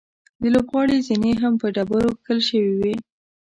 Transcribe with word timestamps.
د 0.41 0.43
لوبغالي 0.53 0.97
زینې 1.07 1.33
هم 1.41 1.53
په 1.61 1.67
ډبرو 1.75 2.11
کښل 2.17 2.39
شوې 2.49 2.73
وې. 2.79 2.95